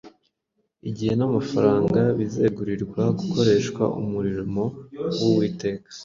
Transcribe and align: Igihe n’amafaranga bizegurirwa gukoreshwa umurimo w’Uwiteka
Igihe 0.89 1.13
n’amafaranga 1.15 1.99
bizegurirwa 2.17 3.01
gukoreshwa 3.19 3.83
umurimo 4.01 4.63
w’Uwiteka 5.19 5.89